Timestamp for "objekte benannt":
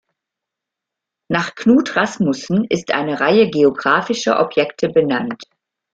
4.39-5.43